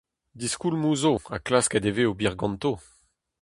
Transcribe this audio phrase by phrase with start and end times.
[0.39, 2.71] Diskoulmoù zo ha klasket e vez ober ganto.